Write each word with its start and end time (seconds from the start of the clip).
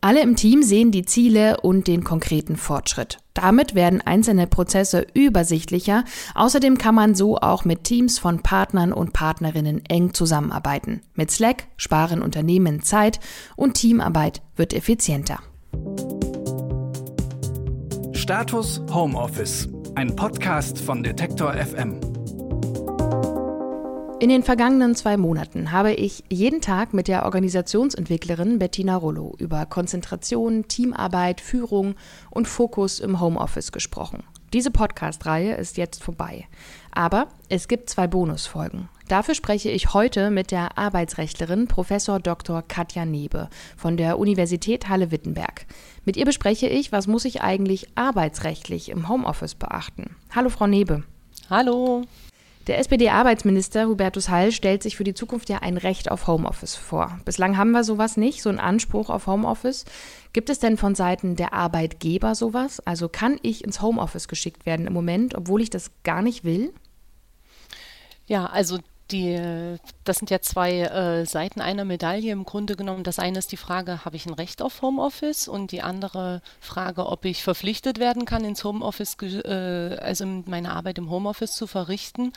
Alle 0.00 0.22
im 0.22 0.36
Team 0.36 0.62
sehen 0.62 0.90
die 0.90 1.04
Ziele 1.04 1.60
und 1.60 1.88
den 1.88 2.04
konkreten 2.04 2.56
Fortschritt. 2.56 3.18
Damit 3.34 3.74
werden 3.74 4.00
einzelne 4.00 4.46
Prozesse 4.46 5.06
übersichtlicher. 5.14 6.04
Außerdem 6.34 6.78
kann 6.78 6.94
man 6.94 7.14
so 7.14 7.36
auch 7.38 7.64
mit 7.64 7.84
Teams 7.84 8.18
von 8.18 8.42
Partnern 8.42 8.92
und 8.92 9.12
Partnerinnen 9.12 9.84
eng 9.86 10.14
zusammenarbeiten. 10.14 11.02
Mit 11.14 11.30
Slack 11.30 11.66
sparen 11.76 12.22
Unternehmen 12.22 12.82
Zeit 12.82 13.20
und 13.56 13.74
Teamarbeit 13.74 14.42
wird 14.56 14.72
effizienter. 14.72 15.40
Status 18.12 18.80
Homeoffice, 18.92 19.68
ein 19.94 20.16
Podcast 20.16 20.78
von 20.78 21.02
Detektor 21.02 21.52
FM. 21.52 22.15
In 24.18 24.30
den 24.30 24.42
vergangenen 24.42 24.94
zwei 24.94 25.18
Monaten 25.18 25.72
habe 25.72 25.92
ich 25.92 26.24
jeden 26.30 26.62
Tag 26.62 26.94
mit 26.94 27.06
der 27.06 27.26
Organisationsentwicklerin 27.26 28.58
Bettina 28.58 28.96
Rollo 28.96 29.34
über 29.38 29.66
Konzentration, 29.66 30.66
Teamarbeit, 30.68 31.42
Führung 31.42 31.96
und 32.30 32.48
Fokus 32.48 32.98
im 32.98 33.20
Homeoffice 33.20 33.72
gesprochen. 33.72 34.22
Diese 34.54 34.70
Podcast-Reihe 34.70 35.56
ist 35.56 35.76
jetzt 35.76 36.02
vorbei. 36.02 36.46
Aber 36.92 37.28
es 37.50 37.68
gibt 37.68 37.90
zwei 37.90 38.06
Bonusfolgen. 38.06 38.88
Dafür 39.06 39.34
spreche 39.34 39.68
ich 39.68 39.92
heute 39.92 40.30
mit 40.30 40.50
der 40.50 40.78
Arbeitsrechtlerin 40.78 41.68
Prof. 41.68 41.88
Dr. 42.22 42.62
Katja 42.62 43.04
Nebe 43.04 43.50
von 43.76 43.98
der 43.98 44.18
Universität 44.18 44.88
Halle-Wittenberg. 44.88 45.66
Mit 46.06 46.16
ihr 46.16 46.24
bespreche 46.24 46.68
ich, 46.68 46.90
was 46.90 47.06
muss 47.06 47.26
ich 47.26 47.42
eigentlich 47.42 47.88
arbeitsrechtlich 47.96 48.88
im 48.88 49.10
Homeoffice 49.10 49.56
beachten. 49.56 50.16
Hallo, 50.34 50.48
Frau 50.48 50.66
Nebe. 50.66 51.02
Hallo. 51.50 52.04
Der 52.66 52.78
SPD-Arbeitsminister 52.78 53.86
Hubertus 53.86 54.28
Heil 54.28 54.50
stellt 54.50 54.82
sich 54.82 54.96
für 54.96 55.04
die 55.04 55.14
Zukunft 55.14 55.48
ja 55.48 55.58
ein 55.58 55.76
Recht 55.76 56.10
auf 56.10 56.26
Homeoffice 56.26 56.74
vor. 56.74 57.20
Bislang 57.24 57.56
haben 57.56 57.70
wir 57.70 57.84
sowas 57.84 58.16
nicht, 58.16 58.42
so 58.42 58.48
einen 58.48 58.58
Anspruch 58.58 59.08
auf 59.08 59.28
Homeoffice. 59.28 59.84
Gibt 60.32 60.50
es 60.50 60.58
denn 60.58 60.76
von 60.76 60.96
Seiten 60.96 61.36
der 61.36 61.52
Arbeitgeber 61.52 62.34
sowas? 62.34 62.80
Also 62.80 63.08
kann 63.08 63.38
ich 63.42 63.62
ins 63.62 63.80
Homeoffice 63.82 64.26
geschickt 64.26 64.66
werden 64.66 64.88
im 64.88 64.92
Moment, 64.92 65.36
obwohl 65.36 65.62
ich 65.62 65.70
das 65.70 65.92
gar 66.02 66.22
nicht 66.22 66.42
will? 66.42 66.72
Ja, 68.26 68.46
also 68.46 68.78
die, 69.10 69.78
das 70.04 70.18
sind 70.18 70.30
ja 70.30 70.40
zwei 70.40 70.80
äh, 70.80 71.26
Seiten 71.26 71.60
einer 71.60 71.84
Medaille 71.84 72.32
im 72.32 72.44
Grunde 72.44 72.76
genommen. 72.76 73.04
Das 73.04 73.18
eine 73.18 73.38
ist 73.38 73.52
die 73.52 73.56
Frage, 73.56 74.04
habe 74.04 74.16
ich 74.16 74.26
ein 74.26 74.34
Recht 74.34 74.62
auf 74.62 74.82
Homeoffice? 74.82 75.48
Und 75.48 75.72
die 75.72 75.82
andere 75.82 76.42
Frage, 76.60 77.06
ob 77.06 77.24
ich 77.24 77.42
verpflichtet 77.42 77.98
werden 77.98 78.24
kann, 78.24 78.44
ins 78.44 78.64
Homeoffice, 78.64 79.16
äh, 79.22 79.96
also 80.00 80.26
meine 80.46 80.72
Arbeit 80.72 80.98
im 80.98 81.10
Homeoffice 81.10 81.52
zu 81.52 81.66
verrichten. 81.66 82.32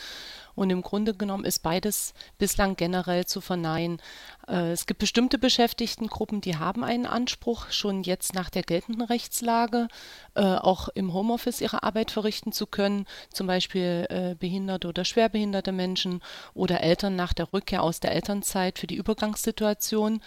Und 0.60 0.72
im 0.72 0.82
Grunde 0.82 1.14
genommen 1.14 1.46
ist 1.46 1.64
beides 1.64 2.14
bislang 2.38 2.76
generell 2.76 3.26
zu 3.26 3.40
verneinen. 3.40 4.02
Äh, 4.46 4.72
es 4.72 4.88
gibt 4.88 5.00
bestimmte 5.00 5.38
Beschäftigtengruppen, 5.38 6.42
die 6.42 6.58
haben 6.58 6.84
einen 6.84 7.06
Anspruch, 7.06 7.72
schon 7.72 8.04
jetzt 8.04 8.36
nach 8.36 8.50
der 8.50 8.64
geltenden 8.64 9.04
Rechtslage 9.04 9.88
äh, 10.36 10.42
auch 10.42 10.90
im 10.90 11.14
Homeoffice 11.14 11.62
ihre 11.62 11.84
Arbeit 11.84 12.12
verrichten 12.12 12.52
zu 12.52 12.68
können, 12.68 13.06
zum 13.32 13.48
Beispiel 13.48 14.06
äh, 14.10 14.36
behinderte 14.38 14.89
oder 14.89 15.06
schwerbehinderte 15.06 15.72
Menschen 15.72 16.22
oder 16.54 16.82
Eltern 16.82 17.16
nach 17.16 17.32
der 17.32 17.54
Rückkehr 17.54 17.82
aus 17.82 18.02
der 18.02 18.12
Elternzeit 18.12 18.80
für 18.80 18.88
die 18.88 18.98
Übergangssituation. 18.98 20.20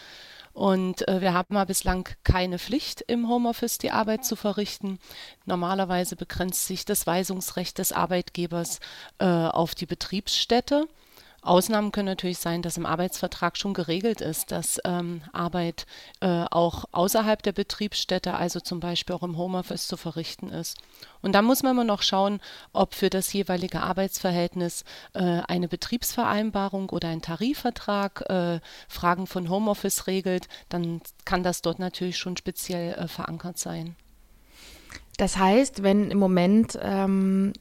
Und 0.52 1.08
äh, 1.08 1.20
wir 1.20 1.32
haben 1.32 1.54
mal 1.54 1.64
bislang 1.64 2.08
keine 2.24 2.58
Pflicht, 2.58 3.00
im 3.02 3.28
Homeoffice 3.28 3.78
die 3.78 3.90
Arbeit 3.90 4.24
zu 4.24 4.36
verrichten. 4.36 4.98
Normalerweise 5.46 6.14
begrenzt 6.16 6.66
sich 6.66 6.84
das 6.84 7.06
Weisungsrecht 7.06 7.78
des 7.78 7.92
Arbeitgebers 7.92 8.80
äh, 9.18 9.24
auf 9.24 9.74
die 9.74 9.86
Betriebsstätte. 9.86 10.88
Ausnahmen 11.42 11.90
können 11.90 12.06
natürlich 12.06 12.38
sein, 12.38 12.62
dass 12.62 12.76
im 12.76 12.86
Arbeitsvertrag 12.86 13.56
schon 13.56 13.74
geregelt 13.74 14.20
ist, 14.20 14.52
dass 14.52 14.78
ähm, 14.84 15.22
Arbeit 15.32 15.86
äh, 16.20 16.44
auch 16.50 16.84
außerhalb 16.92 17.42
der 17.42 17.50
Betriebsstätte, 17.50 18.34
also 18.34 18.60
zum 18.60 18.78
Beispiel 18.78 19.16
auch 19.16 19.24
im 19.24 19.36
Homeoffice 19.36 19.88
zu 19.88 19.96
verrichten 19.96 20.50
ist. 20.50 20.78
Und 21.20 21.32
da 21.32 21.42
muss 21.42 21.64
man 21.64 21.72
immer 21.72 21.84
noch 21.84 22.02
schauen, 22.02 22.40
ob 22.72 22.94
für 22.94 23.10
das 23.10 23.32
jeweilige 23.32 23.82
Arbeitsverhältnis 23.82 24.84
äh, 25.14 25.40
eine 25.48 25.66
Betriebsvereinbarung 25.66 26.90
oder 26.90 27.08
ein 27.08 27.22
Tarifvertrag 27.22 28.30
äh, 28.30 28.60
Fragen 28.86 29.26
von 29.26 29.50
Homeoffice 29.50 30.06
regelt, 30.06 30.46
dann 30.68 31.00
kann 31.24 31.42
das 31.42 31.60
dort 31.60 31.80
natürlich 31.80 32.18
schon 32.18 32.36
speziell 32.36 32.94
äh, 32.94 33.08
verankert 33.08 33.58
sein. 33.58 33.96
Das 35.16 35.36
heißt, 35.36 35.82
wenn 35.82 36.10
im 36.10 36.18
Moment 36.18 36.78
ähm, 36.80 37.52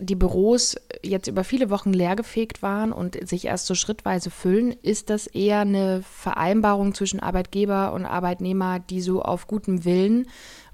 die 0.00 0.14
Büros 0.14 0.76
jetzt 1.02 1.28
über 1.28 1.44
viele 1.44 1.70
Wochen 1.70 1.92
leergefegt 1.92 2.62
waren 2.62 2.92
und 2.92 3.28
sich 3.28 3.44
erst 3.44 3.66
so 3.66 3.74
schrittweise 3.74 4.30
füllen, 4.30 4.72
ist 4.82 5.10
das 5.10 5.26
eher 5.26 5.60
eine 5.60 6.02
Vereinbarung 6.02 6.94
zwischen 6.94 7.20
Arbeitgeber 7.20 7.92
und 7.92 8.06
Arbeitnehmer, 8.06 8.78
die 8.80 9.00
so 9.02 9.22
auf 9.22 9.46
gutem 9.46 9.84
Willen 9.84 10.26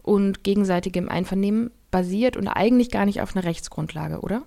und 0.03 0.45
gegenseitigem 0.45 1.09
Einvernehmen 1.09 1.71
basiert 1.91 2.37
und 2.37 2.49
eigentlich 2.49 2.91
gar 2.91 3.05
nicht 3.05 3.21
auf 3.21 3.35
einer 3.35 3.45
Rechtsgrundlage, 3.45 4.21
oder? 4.21 4.43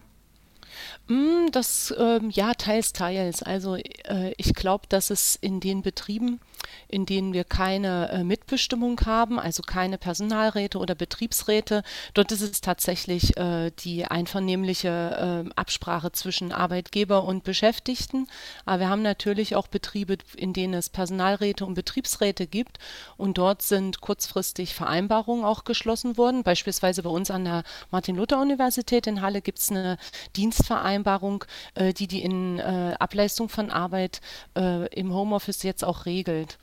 Mm, 1.07 1.51
das, 1.51 1.93
ähm, 1.97 2.29
ja, 2.29 2.53
teils, 2.53 2.93
teils. 2.93 3.43
Also 3.43 3.75
äh, 3.75 4.33
ich 4.37 4.53
glaube, 4.53 4.85
dass 4.87 5.09
es 5.09 5.35
in 5.35 5.59
den 5.59 5.81
Betrieben, 5.81 6.39
in 6.87 7.05
denen 7.05 7.33
wir 7.33 7.43
keine 7.43 8.09
äh, 8.09 8.23
Mitbestimmung 8.23 8.99
haben, 9.05 9.39
also 9.39 9.63
keine 9.63 9.97
Personalräte 9.97 10.77
oder 10.77 10.95
Betriebsräte, 10.95 11.83
dort 12.13 12.31
ist 12.31 12.41
es 12.41 12.61
tatsächlich 12.61 13.37
äh, 13.37 13.71
die 13.79 14.05
einvernehmliche 14.05 15.45
äh, 15.47 15.49
Absprache 15.55 16.11
zwischen 16.11 16.51
Arbeitgeber 16.51 17.23
und 17.23 17.43
Beschäftigten. 17.43 18.27
Aber 18.65 18.81
wir 18.81 18.89
haben 18.89 19.01
natürlich 19.01 19.55
auch 19.55 19.67
Betriebe, 19.67 20.17
in 20.35 20.53
denen 20.53 20.73
es 20.73 20.89
Personalräte 20.89 21.65
und 21.65 21.73
Betriebsräte 21.73 22.47
gibt 22.47 22.79
und 23.17 23.37
dort 23.37 23.61
sind 23.61 24.01
kurzfristig 24.01 24.73
Vereinbarungen 24.73 25.45
auch 25.45 25.63
geschlossen 25.63 26.17
worden. 26.17 26.43
Beispielsweise 26.43 27.03
bei 27.03 27.09
uns 27.09 27.31
an 27.31 27.45
der 27.45 27.63
Martin-Luther-Universität 27.91 29.07
in 29.07 29.21
Halle 29.21 29.41
gibt 29.41 29.59
es 29.59 29.69
eine 29.71 29.97
Dienstvereinbarung 30.35 30.99
Vereinbarung, 30.99 31.45
die 31.77 32.07
die 32.07 32.21
in 32.21 32.59
Ableistung 32.61 33.49
von 33.49 33.69
Arbeit 33.71 34.21
im 34.55 35.13
Homeoffice 35.13 35.63
jetzt 35.63 35.83
auch 35.83 36.05
regelt. 36.05 36.58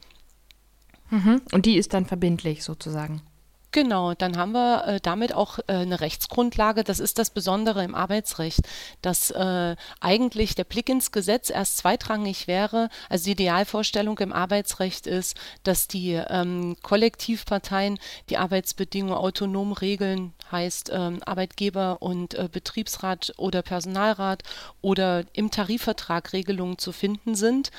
Mhm. 1.11 1.43
Und 1.53 1.67
die 1.67 1.77
ist 1.77 1.95
dann 1.95 2.07
verbindlich 2.07 2.65
sozusagen. 2.65 3.23
Genau, 3.77 4.15
dann 4.15 4.39
haben 4.39 4.53
wir 4.53 4.87
äh, 4.87 5.01
damit 5.03 5.35
auch 5.35 5.59
äh, 5.59 5.75
eine 5.75 6.01
Rechtsgrundlage. 6.01 6.83
Das 6.83 6.99
ist 6.99 7.19
das 7.19 7.29
Besondere 7.29 7.85
im 7.85 7.95
Arbeitsrecht, 7.95 8.61
dass 9.03 9.31
äh, 9.31 9.77
eigentlich 10.01 10.55
der 10.55 10.65
Blick 10.65 10.89
ins 10.89 11.13
Gesetz 11.13 11.51
erst 11.51 11.77
zweitrangig 11.77 12.47
wäre. 12.47 12.89
Also 13.11 13.27
die 13.27 13.33
Idealvorstellung 13.33 14.19
im 14.21 14.33
Arbeitsrecht 14.33 15.07
ist, 15.07 15.37
dass 15.63 15.89
die 15.89 16.13
ähm, 16.13 16.79
Kollektivparteien 16.83 17.99
die 18.31 18.39
Arbeitsbedingungen 18.39 19.15
autonom 19.15 19.73
regeln, 19.73 20.33
heißt 20.51 20.91
ähm, 20.93 21.21
Arbeitgeber 21.25 22.03
und 22.03 22.35
äh, 22.35 22.49
Betriebsrat 22.51 23.35
oder 23.37 23.63
Personalrat 23.63 24.43
oder 24.81 25.25
im 25.33 25.51
Tarifvertrag 25.51 26.33
Regelungen 26.33 26.79
zu 26.79 26.93
finden 26.93 27.35
sind. 27.35 27.71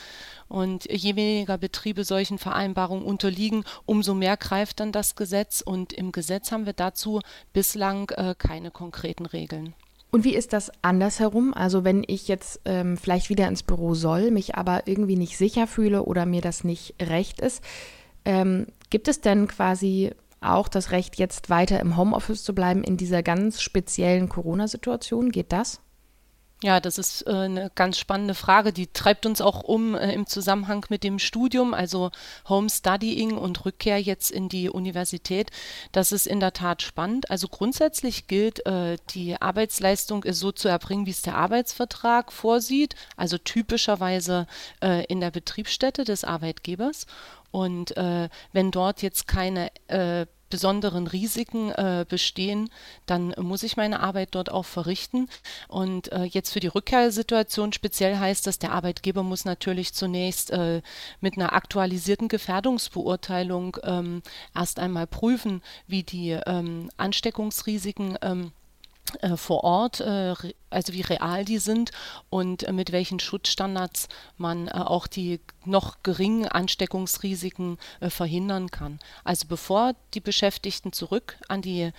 Und 0.48 0.86
je 0.90 1.16
weniger 1.16 1.58
Betriebe 1.58 2.04
solchen 2.04 2.38
Vereinbarungen 2.38 3.06
unterliegen, 3.06 3.66
umso 3.86 4.14
mehr 4.14 4.38
greift 4.38 4.80
dann 4.80 4.92
das 4.92 5.16
Gesetz. 5.16 5.62
Und 5.62 5.94
im 5.94 6.12
Gesetz 6.12 6.52
haben 6.52 6.66
wir 6.66 6.74
dazu 6.74 7.22
bislang 7.54 8.10
äh, 8.12 8.36
keine 8.38 8.72
konkreten 8.72 9.26
Regeln. 9.26 9.74
Und 10.10 10.24
wie 10.24 10.36
ist 10.36 10.54
das 10.54 10.72
andersherum? 10.82 11.54
Also 11.54 11.84
wenn 11.84 12.04
ich 12.08 12.28
jetzt 12.28 12.62
ähm, 12.66 12.98
vielleicht 12.98 13.30
wieder 13.30 13.48
ins 13.48 13.64
Büro 13.64 13.94
soll, 13.94 14.32
mich 14.32 14.56
aber 14.56 14.88
irgendwie 14.88 15.18
nicht 15.18 15.38
sicher 15.38 15.68
fühle 15.68 16.04
oder 16.04 16.26
mir 16.26 16.42
das 16.42 16.64
nicht 16.64 16.96
recht 17.02 17.42
ist, 17.42 17.62
ähm, 18.24 18.68
gibt 18.90 19.10
es 19.10 19.20
denn 19.22 19.48
quasi 19.48 20.12
auch 20.42 20.68
das 20.68 20.92
Recht, 20.92 21.18
jetzt 21.18 21.50
weiter 21.50 21.80
im 21.80 21.98
Homeoffice 21.98 22.44
zu 22.44 22.54
bleiben 22.54 22.84
in 22.84 22.98
dieser 22.98 23.24
ganz 23.24 23.62
speziellen 23.62 24.30
Corona-Situation? 24.30 25.32
Geht 25.32 25.52
das? 25.52 25.82
Ja, 26.64 26.80
das 26.80 26.98
ist 26.98 27.22
äh, 27.28 27.32
eine 27.32 27.72
ganz 27.76 28.00
spannende 28.00 28.34
Frage. 28.34 28.74
Die 28.74 28.88
treibt 28.88 29.28
uns 29.28 29.42
auch 29.42 29.62
um 29.62 29.94
äh, 29.94 30.12
im 30.14 30.26
Zusammenhang 30.26 30.84
mit 30.90 31.04
dem 31.04 31.20
Studium, 31.20 31.76
also 31.76 32.10
Homestudying 32.50 33.38
und 33.38 33.64
Rückkehr 33.64 34.02
jetzt 34.02 34.32
in 34.32 34.50
die 34.50 34.68
Universität. 34.68 35.52
Das 35.92 36.12
ist 36.12 36.26
in 36.26 36.40
der 36.40 36.54
Tat 36.54 36.82
spannend. 36.82 37.30
Also 37.30 37.48
grundsätzlich 37.48 38.26
gilt, 38.26 38.66
äh, 38.66 38.98
die 39.12 39.40
Arbeitsleistung 39.40 40.24
ist 40.24 40.40
so 40.40 40.52
zu 40.52 40.68
erbringen, 40.68 41.06
wie 41.06 41.12
es 41.12 41.22
der 41.22 41.36
Arbeitsvertrag 41.36 42.32
vorsieht, 42.32 42.96
also 43.18 43.38
typischerweise 43.38 44.48
äh, 44.82 45.06
in 45.06 45.20
der 45.20 45.30
Betriebsstätte 45.30 46.06
des 46.06 46.24
Arbeitgebers. 46.24 47.06
Und 47.52 47.96
äh, 47.98 48.30
wenn 48.52 48.72
dort 48.72 49.04
jetzt 49.04 49.28
keine 49.28 49.70
äh, 49.90 50.26
besonderen 50.50 51.08
Risiken 51.08 51.72
äh, 51.72 52.06
bestehen, 52.08 52.70
dann 53.06 53.34
muss 53.40 53.64
ich 53.64 53.78
meine 53.78 54.00
Arbeit 54.00 54.30
dort 54.32 54.52
auch 54.52 54.66
verrichten. 54.66 55.30
Und 55.68 56.12
äh, 56.12 56.24
jetzt 56.24 56.52
für 56.52 56.60
die 56.60 56.68
Rückkehrsituation 56.68 57.74
speziell 57.74 58.18
heißt 58.18 58.48
das, 58.48 58.60
der 58.60 58.72
Arbeitgeber 58.72 59.24
muss 59.24 59.46
natürlich 59.46 59.94
zunächst 59.94 60.52
äh, 60.52 60.82
mit 61.22 61.38
einer 61.38 61.54
aktualisierten 61.54 62.28
Gefährdungsbeurteilung 62.28 63.78
ähm, 63.84 64.22
erst 64.56 64.80
einmal 64.80 65.08
prüfen, 65.08 65.62
wie 65.88 66.04
die 66.04 66.32
ähm, 66.32 66.90
Ansteckungsrisiken 66.98 68.18
ähm, 68.22 68.52
äh, 68.52 68.57
vor 69.36 69.64
Ort, 69.64 70.02
äh, 70.02 70.34
also 70.70 70.94
wie 70.94 71.02
real 71.02 71.46
die 71.46 71.60
sind 71.60 71.92
und 72.30 72.64
äh, 72.64 72.74
mit 72.74 72.92
welchen 72.92 73.20
Schutzstandards 73.20 74.10
man 74.38 74.70
auch 74.70 75.08
die 75.08 75.40
noch 75.66 76.04
geringen 76.04 76.48
Ansteckungsrisiken 76.48 77.78
verhindern 78.08 78.70
kann. 78.72 79.00
Also 79.24 79.48
bevor 79.48 79.96
die 80.14 80.22
Beschäftigten 80.22 80.94
zurück 80.94 81.38
an 81.50 81.62
die 81.62 81.92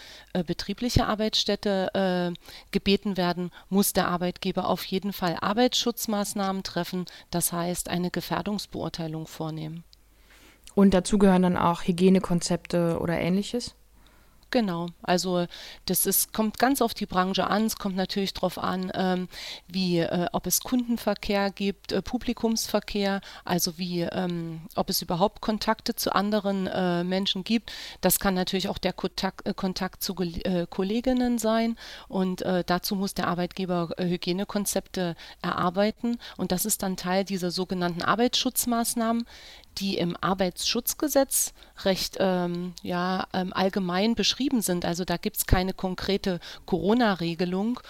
betriebliche 0.46 1.06
Arbeitsstätte 1.06 2.32
gebeten 2.70 3.18
werden, 3.18 3.50
muss 3.68 3.92
der 3.92 4.08
Arbeitgeber 4.08 4.68
auf 4.68 4.84
jeden 4.86 5.12
Fall 5.12 5.36
Arbeitsschutzmaßnahmen 5.38 6.62
treffen, 6.62 7.04
das 7.30 7.52
heißt 7.52 7.90
eine 7.90 8.10
Gefährdungsbeurteilung 8.10 9.26
vornehmen. 9.26 9.84
Und 10.74 10.94
dazu 10.94 11.18
gehören 11.18 11.42
dann 11.42 11.56
auch 11.58 11.82
Hygienekonzepte 11.82 13.00
oder 13.00 13.18
ähnliches? 13.18 13.74
Genau, 14.50 14.86
also 15.02 15.46
das 15.84 16.06
ist, 16.06 16.32
kommt 16.32 16.58
ganz 16.58 16.80
auf 16.80 16.94
die 16.94 17.04
Branche 17.04 17.48
an. 17.48 17.66
Es 17.66 17.76
kommt 17.76 17.96
natürlich 17.96 18.32
darauf 18.32 18.56
an, 18.56 18.90
ähm, 18.94 19.28
wie, 19.66 19.98
äh, 19.98 20.26
ob 20.32 20.46
es 20.46 20.60
Kundenverkehr 20.60 21.50
gibt, 21.50 21.92
äh, 21.92 22.00
Publikumsverkehr, 22.00 23.20
also 23.44 23.76
wie, 23.76 24.00
ähm, 24.00 24.62
ob 24.74 24.88
es 24.88 25.02
überhaupt 25.02 25.42
Kontakte 25.42 25.94
zu 25.94 26.14
anderen 26.14 26.66
äh, 26.66 27.04
Menschen 27.04 27.44
gibt. 27.44 27.72
Das 28.00 28.20
kann 28.20 28.32
natürlich 28.32 28.70
auch 28.70 28.78
der 28.78 28.94
Kontakt, 28.94 29.46
äh, 29.46 29.52
Kontakt 29.52 30.02
zu 30.02 30.14
äh, 30.18 30.66
Kolleginnen 30.70 31.36
sein 31.36 31.76
und 32.08 32.40
äh, 32.40 32.64
dazu 32.64 32.94
muss 32.94 33.12
der 33.12 33.28
Arbeitgeber 33.28 33.90
Hygienekonzepte 33.98 35.14
erarbeiten 35.42 36.18
und 36.38 36.52
das 36.52 36.64
ist 36.64 36.82
dann 36.82 36.96
Teil 36.96 37.24
dieser 37.24 37.50
sogenannten 37.50 38.00
Arbeitsschutzmaßnahmen, 38.00 39.26
die 39.76 39.98
im 39.98 40.16
Arbeitsschutzgesetz 40.20 41.52
recht 41.84 42.16
ähm, 42.18 42.72
ja, 42.82 43.26
ähm, 43.32 43.52
allgemein 43.52 44.14
beschrieben 44.14 44.37
sind. 44.62 44.84
Also 44.84 45.04
da 45.04 45.16
gibt 45.16 45.36
es 45.36 45.46
keine 45.46 45.72
konkrete 45.72 46.40
Corona-Regelung. 46.66 47.80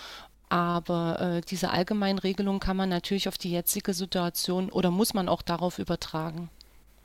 Aber 0.50 1.20
äh, 1.20 1.40
diese 1.42 1.70
Allgemeinregelung 1.70 2.58
kann 2.58 2.76
man 2.76 2.88
natürlich 2.88 3.28
auf 3.28 3.36
die 3.36 3.50
jetzige 3.50 3.92
Situation 3.92 4.70
oder 4.70 4.90
muss 4.90 5.12
man 5.12 5.28
auch 5.28 5.42
darauf 5.42 5.78
übertragen. 5.78 6.48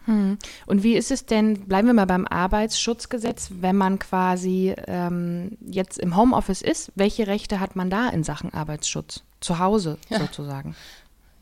Hm. 0.05 0.37
Und 0.65 0.83
wie 0.83 0.95
ist 0.95 1.11
es 1.11 1.25
denn, 1.25 1.65
bleiben 1.65 1.87
wir 1.87 1.93
mal 1.93 2.05
beim 2.05 2.27
Arbeitsschutzgesetz, 2.27 3.49
wenn 3.59 3.75
man 3.75 3.99
quasi 3.99 4.73
ähm, 4.87 5.57
jetzt 5.65 5.97
im 5.97 6.15
Homeoffice 6.15 6.61
ist, 6.61 6.91
welche 6.95 7.27
Rechte 7.27 7.59
hat 7.59 7.75
man 7.75 7.89
da 7.89 8.09
in 8.09 8.23
Sachen 8.23 8.53
Arbeitsschutz? 8.53 9.23
Zu 9.39 9.59
Hause 9.59 9.97
ja. 10.09 10.19
sozusagen. 10.19 10.75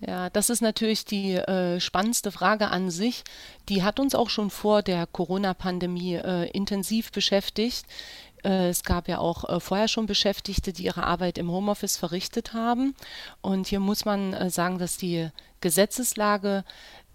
Ja, 0.06 0.32
das 0.32 0.50
ist 0.50 0.62
natürlich 0.62 1.06
die 1.06 1.36
äh, 1.36 1.80
spannendste 1.80 2.32
Frage 2.32 2.70
an 2.70 2.90
sich. 2.90 3.24
Die 3.70 3.84
hat 3.84 4.00
uns 4.00 4.16
auch 4.16 4.30
schon 4.30 4.50
vor 4.50 4.82
der 4.82 5.06
Corona-Pandemie 5.06 6.16
äh, 6.16 6.50
intensiv 6.50 7.12
beschäftigt. 7.12 7.86
Äh, 8.44 8.70
es 8.70 8.84
gab 8.84 9.08
ja 9.08 9.20
auch 9.20 9.48
äh, 9.48 9.60
vorher 9.60 9.88
schon 9.88 10.08
Beschäftigte, 10.08 10.74
die 10.74 10.86
ihre 10.86 11.04
Arbeit 11.04 11.38
im 11.38 11.52
Homeoffice 11.52 11.98
verrichtet 11.98 12.54
haben. 12.54 12.96
Und 13.42 13.68
hier 13.68 13.80
muss 13.80 14.04
man 14.04 14.34
äh, 14.34 14.50
sagen, 14.50 14.80
dass 14.80 14.98
die 14.98 15.30
Gesetzeslage 15.62 16.64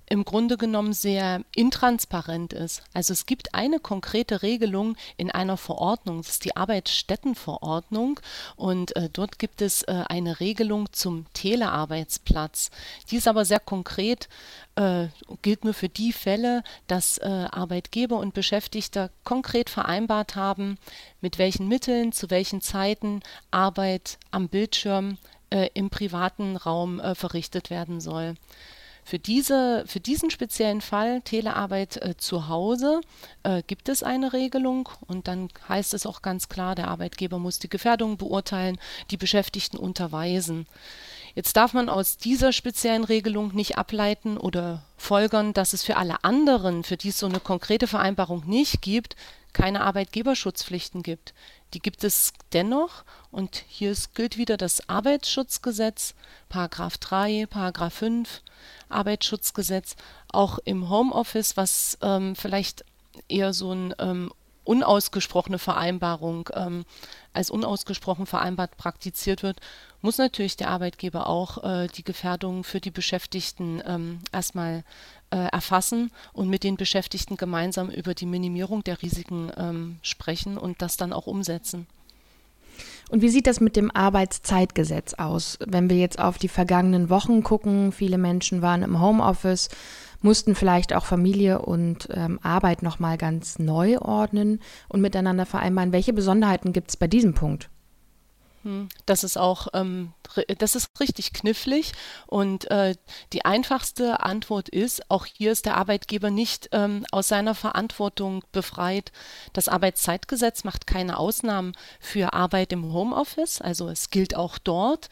im 0.09 0.25
Grunde 0.25 0.57
genommen 0.57 0.93
sehr 0.93 1.43
intransparent 1.55 2.53
ist. 2.53 2.83
Also 2.95 3.13
es 3.13 3.27
gibt 3.27 3.55
eine 3.55 3.81
konkrete 3.81 4.43
Regelung 4.43 4.97
in 5.17 5.31
einer 5.31 5.57
Verordnung, 5.57 6.19
das 6.19 6.33
ist 6.33 6.45
die 6.45 6.57
Arbeitsstättenverordnung 6.57 8.21
und 8.57 8.95
äh, 8.97 9.09
dort 9.13 9.39
gibt 9.39 9.63
es 9.63 9.83
äh, 9.83 10.05
eine 10.09 10.41
Regelung 10.41 10.93
zum 10.93 11.27
Telearbeitsplatz. 11.33 12.71
Die 13.11 13.17
ist 13.17 13.29
aber 13.29 13.45
sehr 13.45 13.61
konkret, 13.61 14.29
äh, 14.77 15.09
gilt 15.43 15.65
nur 15.65 15.75
für 15.75 15.89
die 15.89 16.13
Fälle, 16.13 16.63
dass 16.87 17.19
äh, 17.19 17.25
Arbeitgeber 17.51 18.19
und 18.19 18.35
Beschäftigter 18.35 19.11
konkret 19.25 19.71
vereinbart 19.71 20.37
haben, 20.37 20.79
mit 21.21 21.39
welchen 21.39 21.69
Mitteln, 21.69 22.13
zu 22.13 22.31
welchen 22.31 22.61
Zeiten 22.61 23.21
Arbeit 23.51 24.19
am 24.31 24.49
Bildschirm 24.49 25.19
äh, 25.51 25.69
im 25.75 25.91
privaten 25.91 26.57
Raum 26.57 27.01
äh, 27.01 27.15
verrichtet 27.15 27.71
werden 27.71 28.01
soll. 28.01 28.35
Für, 29.09 29.21
diese, 29.21 29.85
für 29.87 30.01
diesen 30.01 30.31
speziellen 30.31 30.81
Fall 30.81 31.21
Telearbeit 31.21 31.97
äh, 31.99 32.17
zu 32.17 32.49
Hause 32.49 33.01
äh, 33.45 33.63
gibt 33.65 33.89
es 33.89 34.03
eine 34.03 34.33
Regelung 34.33 34.89
und 35.07 35.29
dann 35.29 35.49
heißt 35.69 35.95
es 35.95 36.07
auch 36.07 36.23
ganz 36.23 36.49
klar, 36.49 36.75
der 36.75 36.89
Arbeitgeber 36.89 37.39
muss 37.39 37.61
die 37.61 37.69
Gefährdung 37.69 38.17
beurteilen, 38.17 38.79
die 39.13 39.17
Beschäftigten 39.17 39.79
unterweisen. 39.79 40.67
Jetzt 41.37 41.59
darf 41.59 41.75
man 41.75 41.91
aus 41.91 42.17
dieser 42.17 42.51
speziellen 42.51 43.05
Regelung 43.05 43.55
nicht 43.55 43.77
ableiten 43.77 44.39
oder 44.39 44.83
folgern, 44.97 45.53
dass 45.53 45.75
es 45.75 45.83
für 45.83 45.99
alle 45.99 46.25
anderen, 46.25 46.83
für 46.83 46.97
die 46.97 47.11
es 47.11 47.19
so 47.19 47.27
eine 47.27 47.41
konkrete 47.41 47.87
Vereinbarung 47.87 48.45
nicht 48.47 48.81
gibt, 48.81 49.17
keine 49.53 49.83
Arbeitgeberschutzpflichten 49.83 51.03
gibt. 51.03 51.35
Die 51.75 51.81
gibt 51.81 52.05
es 52.05 52.33
dennoch 52.55 53.05
und 53.31 53.65
hier 53.69 53.95
gilt 54.15 54.39
wieder 54.39 54.57
das 54.57 54.89
Arbeitsschutzgesetz, 54.89 56.15
Paragraph 56.49 56.97
3, 56.97 57.45
Paragraph 57.51 57.93
5, 57.93 58.41
Arbeitsschutzgesetz, 58.89 59.95
auch 60.33 60.59
im 60.65 60.89
Homeoffice, 60.89 61.59
was 61.59 61.99
ähm, 62.01 62.35
vielleicht 62.35 62.83
eher 63.29 63.53
so 63.53 63.73
ein 63.73 63.95
ähm, 63.99 64.33
unausgesprochene 64.67 65.59
Vereinbarung 65.59 66.49
ähm, 66.55 66.85
als 67.33 67.51
unausgesprochen 67.51 68.27
vereinbart 68.27 68.77
praktiziert 68.77 69.43
wird, 69.43 69.61
muss 70.07 70.19
natürlich 70.19 70.57
der 70.57 70.69
Arbeitgeber 70.69 71.27
auch 71.27 71.65
äh, 71.65 71.89
die 71.89 72.05
Gefährdung 72.05 72.63
für 72.63 72.79
die 72.79 72.93
Beschäftigten 72.93 73.83
ähm, 73.85 74.21
erstmal 74.31 74.85
äh, 75.31 75.49
erfassen 75.51 76.13
und 76.33 76.49
mit 76.49 76.63
den 76.63 76.77
Beschäftigten 76.77 77.37
gemeinsam 77.37 77.91
über 77.91 78.15
die 78.15 78.27
Minimierung 78.27 78.85
der 78.85 79.03
Risiken 79.03 79.51
ähm, 79.57 79.97
sprechen 80.03 80.59
und 80.59 80.81
das 80.81 80.97
dann 80.97 81.13
auch 81.13 81.27
umsetzen. 81.27 81.89
Und 83.11 83.21
wie 83.21 83.29
sieht 83.29 83.49
das 83.49 83.59
mit 83.59 83.75
dem 83.75 83.91
Arbeitszeitgesetz 83.91 85.15
aus? 85.15 85.59
Wenn 85.67 85.91
wir 85.91 85.97
jetzt 85.97 86.21
auf 86.21 86.39
die 86.39 86.47
vergangenen 86.47 87.11
Wochen 87.11 87.43
gucken, 87.43 87.91
viele 87.91 88.17
Menschen 88.17 88.63
waren 88.63 88.85
im 88.85 89.01
Homeoffice, 89.01 89.71
mussten 90.23 90.55
vielleicht 90.55 90.95
auch 90.95 91.05
Familie 91.05 91.63
und 91.63 92.07
ähm, 92.13 92.39
Arbeit 92.45 92.85
nochmal 92.85 93.19
ganz 93.19 93.59
neu 93.59 93.99
ordnen 93.99 94.61
und 94.89 95.01
miteinander 95.01 95.47
vereinbaren. 95.47 95.91
Welche 95.91 96.13
Besonderheiten 96.13 96.73
gibt 96.73 96.91
es 96.91 96.97
bei 96.97 97.09
diesem 97.09 97.35
Punkt? 97.35 97.71
Das 99.07 99.23
ist 99.23 99.37
auch, 99.37 99.69
ähm, 99.75 100.13
das 100.59 100.75
ist 100.75 100.99
richtig 100.99 101.33
knifflig 101.33 101.93
und 102.27 102.71
äh, 102.71 102.95
die 103.33 103.45
einfachste 103.45 104.25
Antwort 104.25 104.69
ist, 104.69 105.11
auch 105.11 105.27
hier 105.27 105.53
ist 105.53 105.67
der 105.67 105.77
Arbeitgeber 105.77 106.31
nicht 106.31 106.69
ähm, 106.73 107.07
aus 107.13 107.29
seiner 107.29 107.55
Verantwortung 107.55 108.43
befreit. 108.53 109.13
Das 109.53 109.69
Arbeitszeitgesetz 109.69 110.65
macht 110.65 110.87
keine 110.87 111.19
Ausnahmen 111.19 111.73
für 112.01 112.33
Arbeit 112.33 112.73
im 112.73 112.93
Homeoffice, 112.93 113.61
also 113.61 113.89
es 113.89 114.11
gilt 114.11 114.35
auch 114.35 114.59
dort. 114.59 115.09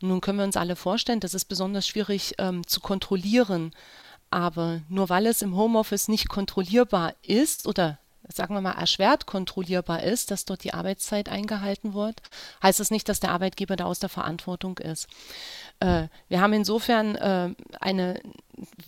Nun 0.00 0.20
können 0.20 0.38
wir 0.38 0.44
uns 0.44 0.56
alle 0.56 0.76
vorstellen, 0.76 1.20
das 1.20 1.34
ist 1.34 1.46
besonders 1.46 1.86
schwierig 1.86 2.34
ähm, 2.38 2.66
zu 2.66 2.80
kontrollieren. 2.80 3.72
Aber 4.30 4.80
nur 4.88 5.08
weil 5.08 5.26
es 5.26 5.42
im 5.42 5.56
Homeoffice 5.56 6.08
nicht 6.08 6.28
kontrollierbar 6.28 7.14
ist 7.22 7.66
oder 7.66 7.98
sagen 8.32 8.54
wir 8.54 8.60
mal, 8.60 8.72
erschwert 8.72 9.26
kontrollierbar 9.26 10.02
ist, 10.02 10.30
dass 10.30 10.44
dort 10.44 10.64
die 10.64 10.74
Arbeitszeit 10.74 11.28
eingehalten 11.28 11.94
wird, 11.94 12.22
heißt 12.62 12.80
es 12.80 12.88
das 12.88 12.90
nicht, 12.90 13.08
dass 13.08 13.20
der 13.20 13.30
Arbeitgeber 13.30 13.76
da 13.76 13.84
aus 13.84 13.98
der 13.98 14.08
Verantwortung 14.08 14.78
ist. 14.78 15.08
Äh, 15.80 16.08
wir 16.28 16.40
haben 16.40 16.52
insofern 16.52 17.16
äh, 17.16 17.54
eine 17.80 18.20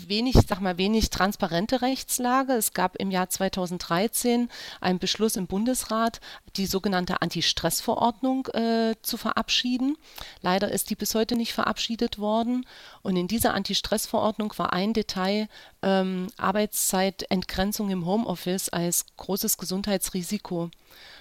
wenig, 0.06 0.36
sag 0.46 0.60
mal, 0.60 0.78
wenig 0.78 1.10
transparente 1.10 1.82
Rechtslage. 1.82 2.52
Es 2.52 2.72
gab 2.72 2.96
im 2.96 3.10
Jahr 3.10 3.28
2013 3.28 4.48
einen 4.80 4.98
Beschluss 4.98 5.36
im 5.36 5.46
Bundesrat, 5.46 6.20
die 6.56 6.66
sogenannte 6.66 7.22
Anti-Stress-Verordnung 7.22 8.46
äh, 8.48 8.94
zu 9.02 9.16
verabschieden. 9.16 9.96
Leider 10.40 10.70
ist 10.70 10.90
die 10.90 10.96
bis 10.96 11.14
heute 11.14 11.36
nicht 11.36 11.52
verabschiedet 11.52 12.18
worden. 12.18 12.66
Und 13.02 13.16
in 13.16 13.28
dieser 13.28 13.54
Anti-Stress-Verordnung 13.54 14.52
war 14.56 14.72
ein 14.72 14.92
Detail 14.92 15.48
ähm, 15.82 16.28
Arbeitszeitentgrenzung 16.36 17.90
im 17.90 18.06
Homeoffice 18.06 18.68
als 18.68 19.06
großes 19.16 19.58
Gesundheitsrisiko. 19.58 20.70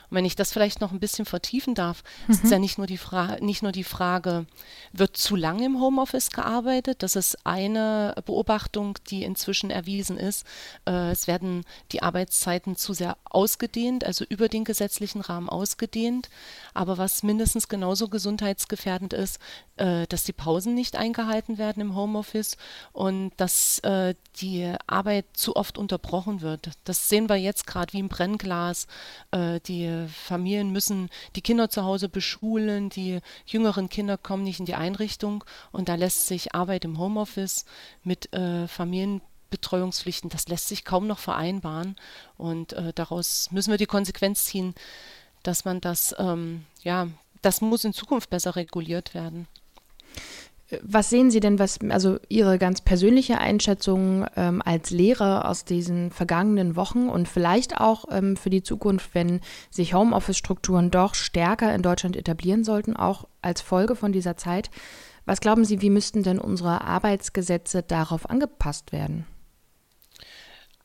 Und 0.10 0.16
wenn 0.16 0.26
ich 0.26 0.36
das 0.36 0.54
vielleicht 0.54 0.82
noch 0.82 0.92
ein 0.92 1.00
bisschen 1.00 1.26
vertiefen 1.26 1.76
darf, 1.76 2.04
mhm. 2.28 2.34
ist 2.34 2.52
ja 2.52 2.60
nicht 2.60 2.78
nur, 2.78 2.88
die 2.88 2.98
Fra 2.98 3.38
nicht 3.42 3.64
nur 3.64 3.72
die 3.72 3.84
Frage, 3.84 4.46
wird 4.94 5.18
zu 5.18 5.36
lange 5.36 5.66
im 5.66 5.82
Homeoffice 5.82 6.32
gearbeitet? 6.32 7.04
Das 7.04 7.16
ist 7.16 7.46
eine 7.46 8.16
Beobachtung, 8.26 8.98
die 9.10 9.24
inzwischen 9.24 9.70
erwiesen 9.70 10.18
ist. 10.18 10.46
Äh, 10.86 11.12
es 11.12 11.28
werden 11.28 11.64
die 11.92 12.02
Arbeitszeiten 12.02 12.76
zu 12.76 12.94
sehr 12.94 13.18
ausgedehnt, 13.26 14.06
also 14.06 14.26
über 14.28 14.48
den 14.48 14.64
gesetzlichen 14.64 15.22
Rahmen 15.22 15.50
ausgedehnt. 15.50 16.30
Aber 16.74 16.98
was 16.98 17.24
mindestens 17.24 17.68
genauso 17.68 18.08
gesundheitsgefährdend 18.08 19.14
ist, 19.14 19.40
äh, 19.76 20.08
dass 20.08 20.24
die 20.24 20.34
Pausen 20.34 20.74
nicht 20.74 20.96
eingehalten 20.96 21.58
werden 21.58 21.82
im 21.82 21.96
Homeoffice 21.96 22.58
und 22.94 23.32
dass 23.38 23.80
äh, 23.80 24.16
die 24.38 24.74
Arbeit 24.88 25.26
zu 25.34 25.56
oft 25.56 25.78
unterbrochen 25.78 26.42
wird. 26.42 26.72
Das 26.84 27.10
sehen 27.10 27.30
wir 27.30 27.36
jetzt 27.36 27.68
gerade 27.68 27.94
wie 27.94 28.00
im 28.00 28.10
Brennglas. 28.10 28.88
Familien 30.08 30.72
müssen 30.72 31.10
die 31.36 31.42
Kinder 31.42 31.70
zu 31.70 31.84
Hause 31.84 32.10
beschulen, 32.10 32.90
die 32.90 33.20
jüngeren 33.46 33.90
Kinder 33.90 34.18
kommen 34.18 34.44
nicht 34.44 34.60
in 34.60 34.66
die 34.66 34.76
Einrichtung 34.76 35.44
und 35.72 35.90
da 35.90 35.96
lässt 35.96 36.28
sich 36.28 36.54
Arbeit 36.54 36.86
im 36.86 37.00
Homeoffice 37.00 37.66
mit 38.04 38.34
äh, 38.34 38.68
Familienbetreuungspflichten, 38.68 40.30
das 40.30 40.48
lässt 40.48 40.68
sich 40.68 40.86
kaum 40.86 41.08
noch 41.08 41.20
vereinbaren 41.20 41.96
und 42.38 42.74
äh, 42.74 42.94
daraus 42.94 43.50
müssen 43.52 43.72
wir 43.72 43.78
die 43.78 43.86
Konsequenz 43.86 44.46
ziehen, 44.46 44.76
dass 45.44 45.66
man 45.66 45.82
das, 45.82 46.16
ähm, 46.20 46.66
ja, 46.84 47.08
das 47.42 47.62
muss 47.62 47.84
in 47.84 47.94
Zukunft 47.94 48.30
besser 48.30 48.56
reguliert 48.56 49.14
werden. 49.14 49.48
Was 50.82 51.10
sehen 51.10 51.32
Sie 51.32 51.40
denn, 51.40 51.60
was, 51.60 51.80
also 51.90 52.18
Ihre 52.28 52.58
ganz 52.58 52.82
persönliche 52.82 53.38
Einschätzung 53.38 54.26
ähm, 54.36 54.62
als 54.66 54.90
Lehrer 54.90 55.48
aus 55.48 55.64
diesen 55.64 56.12
vergangenen 56.12 56.76
Wochen 56.76 57.08
und 57.08 57.30
vielleicht 57.30 57.80
auch 57.80 58.06
ähm, 58.12 58.36
für 58.36 58.50
die 58.50 58.64
Zukunft, 58.64 59.12
wenn 59.14 59.40
sich 59.70 59.94
Homeoffice-Strukturen 59.94 60.92
doch 60.92 61.16
stärker 61.16 61.74
in 61.74 61.84
Deutschland 61.84 62.18
etablieren 62.18 62.66
sollten, 62.66 62.98
auch 62.98 63.30
als 63.42 63.62
Folge 63.62 63.96
von 63.96 64.12
dieser 64.12 64.36
Zeit? 64.36 64.70
Was 65.26 65.40
glauben 65.40 65.64
Sie, 65.64 65.82
wie 65.82 65.90
müssten 65.90 66.24
denn 66.24 66.40
unsere 66.40 66.82
Arbeitsgesetze 66.82 67.82
darauf 67.82 68.30
angepasst 68.30 68.92
werden? 68.92 69.26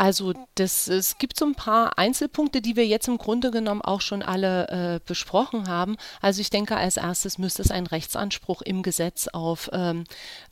Also 0.03 0.33
das, 0.57 0.89
es 0.89 1.19
gibt 1.19 1.39
so 1.39 1.45
ein 1.45 1.55
paar 1.55 1.97
Einzelpunkte, 1.97 2.61
die 2.61 2.75
wir 2.75 2.85
jetzt 2.85 3.07
im 3.07 3.19
Grunde 3.19 3.53
genommen 3.53 3.83
auch 3.83 4.01
schon 4.01 4.25
alle 4.25 4.67
äh, 4.97 5.01
besprochen 5.07 5.69
haben. 5.69 5.97
Also 6.21 6.41
ich 6.41 6.51
denke, 6.51 6.77
als 6.77 6.97
erstes 6.97 7.39
müsste 7.39 7.63
es 7.63 7.71
einen 7.71 7.87
Rechtsanspruch 7.87 8.63
im 8.63 8.83
Gesetz 8.83 9.29
auf 9.29 9.71
ähm, 9.73 10.03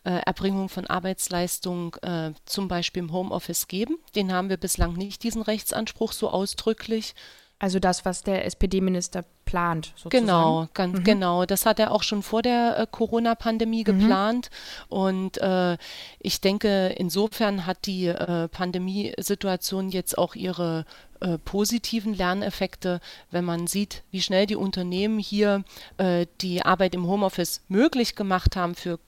äh, 0.05 0.21
Erbringung 0.25 0.69
von 0.69 0.87
Arbeitsleistung 0.87 1.97
äh, 2.03 2.31
zum 2.45 2.69
Beispiel 2.69 3.03
im 3.03 3.13
Homeoffice 3.13 3.67
geben. 3.67 3.99
Den 4.15 4.33
haben 4.33 4.51
wir 4.51 4.57
bislang 4.57 4.93
nicht, 4.93 5.25
diesen 5.25 5.43
Rechtsanspruch 5.43 6.13
so 6.13 6.31
ausdrücklich. 6.31 7.17
Also 7.61 7.79
das, 7.79 8.07
was 8.07 8.23
der 8.23 8.47
SPD-Minister 8.47 9.23
plant, 9.45 9.93
sozusagen. 9.95 10.27
Genau, 10.27 10.69
ganz 10.73 10.99
mhm. 11.01 11.05
genau. 11.05 11.45
Das 11.45 11.67
hat 11.67 11.79
er 11.79 11.93
auch 11.93 12.03
schon 12.03 12.23
vor 12.23 12.41
der 12.41 12.79
äh, 12.79 12.87
Corona-Pandemie 12.91 13.81
mhm. 13.81 13.85
geplant. 13.85 14.51
Und 14.89 15.39
äh, 15.43 15.77
ich 16.21 16.41
denke, 16.41 16.95
insofern 16.97 17.67
hat 17.67 17.85
die 17.85 18.07
äh, 18.07 18.49
Pandemiesituation 18.49 19.91
jetzt 19.91 20.17
auch 20.17 20.35
ihre 20.35 20.87
äh, 21.21 21.37
positiven 21.37 22.15
Lerneffekte, 22.15 22.99
wenn 23.31 23.45
man 23.45 23.67
sieht, 23.67 24.05
wie 24.11 24.23
schnell 24.23 24.47
die 24.47 24.57
Unternehmen 24.57 25.19
hier 25.19 25.63
äh, 25.99 26.25
die 26.41 26.63
Arbeit 26.63 26.95
im 26.95 27.07
Homeoffice 27.07 27.61
möglich 27.69 28.17
gemacht 28.17 28.57
haben 28.57 28.75
für 28.75 28.99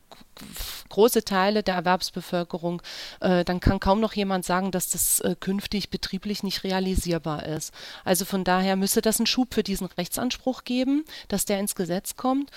große 0.88 1.24
Teile 1.24 1.62
der 1.62 1.74
Erwerbsbevölkerung, 1.74 2.82
äh, 3.20 3.44
dann 3.44 3.60
kann 3.60 3.80
kaum 3.80 4.00
noch 4.00 4.12
jemand 4.12 4.44
sagen, 4.44 4.70
dass 4.70 4.90
das 4.90 5.20
äh, 5.20 5.36
künftig 5.38 5.90
betrieblich 5.90 6.42
nicht 6.42 6.64
realisierbar 6.64 7.46
ist. 7.46 7.72
Also 8.04 8.24
von 8.24 8.44
daher 8.44 8.76
müsste 8.76 9.00
das 9.00 9.18
einen 9.18 9.26
Schub 9.26 9.54
für 9.54 9.62
diesen 9.62 9.86
Rechtsanspruch 9.86 10.64
geben, 10.64 11.04
dass 11.28 11.44
der 11.44 11.58
ins 11.60 11.74
Gesetz 11.74 12.16
kommt. 12.16 12.50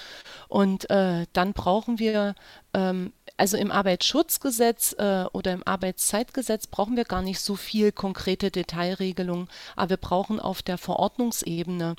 Und 0.48 0.90
äh, 0.90 1.26
dann 1.34 1.54
brauchen 1.54 2.00
wir 2.00 2.36
ähm, 2.74 3.14
also 3.38 3.58
im 3.58 3.72
Arbeitsschutzgesetz 3.72 4.96
äh, 4.98 5.26
oder 5.34 5.54
im 5.54 5.64
Arbeitszeitgesetz 5.66 6.68
brauchen 6.68 6.96
wir 6.96 7.04
gar 7.04 7.22
nicht 7.22 7.40
so 7.40 7.56
viel 7.56 7.92
konkrete 7.92 8.52
Detailregelungen, 8.52 9.50
aber 9.76 9.92
wir 9.92 9.98
brauchen 9.98 10.40
auf 10.40 10.62
der 10.62 10.78
Verordnungsebene, 10.78 11.96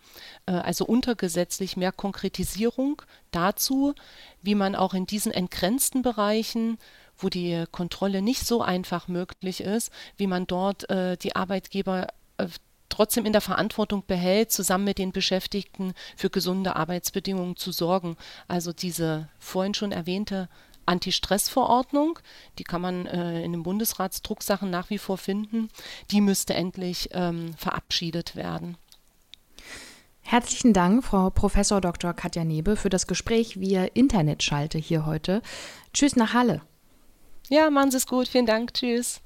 äh, 0.46 0.52
also 0.52 0.86
untergesetzlich, 0.86 1.76
mehr 1.76 1.92
Konkretisierung 1.92 3.02
dazu, 3.32 3.94
wie 4.46 4.54
man 4.54 4.74
auch 4.74 4.94
in 4.94 5.06
diesen 5.06 5.32
entgrenzten 5.32 6.02
Bereichen 6.02 6.78
wo 7.18 7.28
die 7.28 7.64
Kontrolle 7.72 8.22
nicht 8.22 8.46
so 8.46 8.62
einfach 8.62 9.08
möglich 9.08 9.62
ist, 9.62 9.90
wie 10.16 10.26
man 10.26 10.46
dort 10.46 10.88
äh, 10.90 11.16
die 11.16 11.34
Arbeitgeber 11.34 12.08
äh, 12.36 12.46
trotzdem 12.88 13.26
in 13.26 13.32
der 13.32 13.40
Verantwortung 13.40 14.04
behält, 14.06 14.52
zusammen 14.52 14.84
mit 14.84 14.98
den 14.98 15.12
Beschäftigten 15.12 15.92
für 16.16 16.30
gesunde 16.30 16.76
Arbeitsbedingungen 16.76 17.56
zu 17.56 17.72
sorgen. 17.72 18.16
Also 18.48 18.72
diese 18.72 19.28
vorhin 19.38 19.74
schon 19.74 19.92
erwähnte 19.92 20.48
Anti-Stress-Verordnung, 20.86 22.20
die 22.58 22.64
kann 22.64 22.80
man 22.80 23.06
äh, 23.06 23.42
in 23.42 23.52
den 23.52 23.64
Bundesratsdrucksachen 23.64 24.70
nach 24.70 24.88
wie 24.90 24.98
vor 24.98 25.18
finden, 25.18 25.68
die 26.12 26.20
müsste 26.20 26.54
endlich 26.54 27.08
ähm, 27.12 27.54
verabschiedet 27.54 28.36
werden. 28.36 28.76
Herzlichen 30.28 30.72
Dank, 30.72 31.04
Frau 31.04 31.30
Professor 31.30 31.80
Dr. 31.80 32.12
Katja 32.12 32.42
Nebe, 32.42 32.74
für 32.74 32.88
das 32.88 33.06
Gespräch 33.06 33.60
via 33.60 33.84
Internetschalte 33.84 34.76
hier 34.76 35.06
heute. 35.06 35.40
Tschüss 35.94 36.16
nach 36.16 36.34
Halle. 36.34 36.62
Ja, 37.48 37.70
machen 37.70 37.92
Sie 37.92 37.98
es 37.98 38.08
gut. 38.08 38.26
Vielen 38.26 38.44
Dank. 38.44 38.74
Tschüss. 38.74 39.20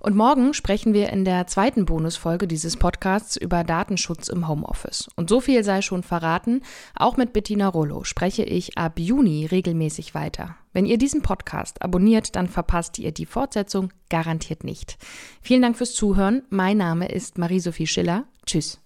Und 0.00 0.16
morgen 0.16 0.54
sprechen 0.54 0.94
wir 0.94 1.10
in 1.10 1.26
der 1.26 1.46
zweiten 1.46 1.84
Bonusfolge 1.84 2.48
dieses 2.48 2.78
Podcasts 2.78 3.36
über 3.36 3.62
Datenschutz 3.62 4.28
im 4.28 4.48
Homeoffice. 4.48 5.10
Und 5.16 5.28
so 5.28 5.42
viel 5.42 5.62
sei 5.62 5.82
schon 5.82 6.02
verraten, 6.02 6.62
auch 6.96 7.18
mit 7.18 7.34
Bettina 7.34 7.68
Rollo 7.68 8.04
spreche 8.04 8.42
ich 8.42 8.78
ab 8.78 8.98
Juni 8.98 9.44
regelmäßig 9.44 10.14
weiter. 10.14 10.56
Wenn 10.72 10.86
ihr 10.86 10.96
diesen 10.96 11.20
Podcast 11.20 11.82
abonniert, 11.82 12.36
dann 12.36 12.48
verpasst 12.48 12.98
ihr 12.98 13.12
die 13.12 13.26
Fortsetzung 13.26 13.92
garantiert 14.08 14.64
nicht. 14.64 14.96
Vielen 15.42 15.60
Dank 15.60 15.76
fürs 15.76 15.92
Zuhören. 15.92 16.42
Mein 16.48 16.78
Name 16.78 17.08
ist 17.12 17.36
Marie-Sophie 17.36 17.86
Schiller. 17.86 18.24
Tschüss. 18.46 18.80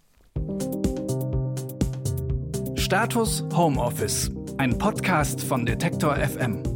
Status 2.84 3.42
Homeoffice, 3.56 4.30
ein 4.58 4.76
Podcast 4.76 5.42
von 5.42 5.64
Detektor 5.64 6.16
FM. 6.16 6.73